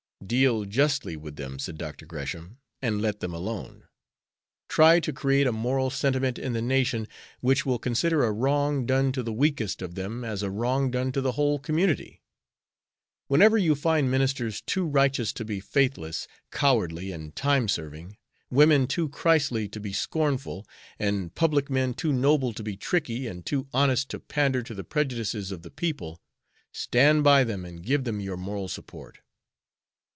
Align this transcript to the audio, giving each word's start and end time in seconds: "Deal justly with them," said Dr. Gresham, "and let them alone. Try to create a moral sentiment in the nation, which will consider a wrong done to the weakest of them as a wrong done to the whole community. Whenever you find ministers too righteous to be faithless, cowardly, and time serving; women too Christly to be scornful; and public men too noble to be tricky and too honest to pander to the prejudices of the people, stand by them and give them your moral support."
"Deal 0.23 0.65
justly 0.65 1.17
with 1.17 1.35
them," 1.35 1.57
said 1.59 1.79
Dr. 1.79 2.05
Gresham, 2.05 2.59
"and 2.79 3.01
let 3.01 3.19
them 3.21 3.33
alone. 3.33 3.85
Try 4.69 4.99
to 4.99 5.11
create 5.11 5.47
a 5.47 5.51
moral 5.51 5.89
sentiment 5.89 6.37
in 6.37 6.53
the 6.53 6.61
nation, 6.61 7.07
which 7.41 7.65
will 7.65 7.79
consider 7.79 8.23
a 8.23 8.31
wrong 8.31 8.85
done 8.85 9.11
to 9.13 9.23
the 9.23 9.33
weakest 9.33 9.81
of 9.81 9.95
them 9.95 10.23
as 10.23 10.43
a 10.43 10.51
wrong 10.51 10.91
done 10.91 11.11
to 11.13 11.21
the 11.21 11.33
whole 11.33 11.57
community. 11.57 12.21
Whenever 13.29 13.57
you 13.57 13.73
find 13.73 14.11
ministers 14.11 14.61
too 14.61 14.85
righteous 14.85 15.33
to 15.33 15.43
be 15.43 15.59
faithless, 15.59 16.27
cowardly, 16.51 17.11
and 17.11 17.35
time 17.35 17.67
serving; 17.67 18.15
women 18.51 18.85
too 18.85 19.09
Christly 19.09 19.67
to 19.69 19.79
be 19.79 19.91
scornful; 19.91 20.67
and 20.99 21.33
public 21.33 21.67
men 21.67 21.95
too 21.95 22.13
noble 22.13 22.53
to 22.53 22.63
be 22.63 22.77
tricky 22.77 23.25
and 23.25 23.43
too 23.43 23.67
honest 23.73 24.07
to 24.09 24.19
pander 24.19 24.61
to 24.61 24.75
the 24.75 24.83
prejudices 24.85 25.51
of 25.51 25.63
the 25.63 25.71
people, 25.71 26.21
stand 26.71 27.23
by 27.23 27.43
them 27.43 27.65
and 27.65 27.83
give 27.83 28.03
them 28.03 28.19
your 28.19 28.37
moral 28.37 28.67
support." 28.67 29.17